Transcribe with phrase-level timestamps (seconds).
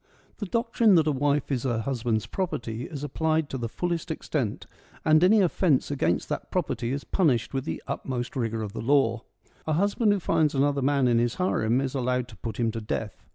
[0.39, 4.65] The doctrine that a wife is her husband's property is applied to the fullest extent,
[5.05, 9.21] and any offence against that property is punished with the utmost rigour of the law.
[9.67, 12.81] A husband who finds another man in his harem is allowed to put him to
[12.81, 13.27] death.